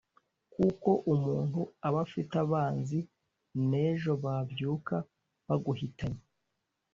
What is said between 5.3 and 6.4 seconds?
baguhitanye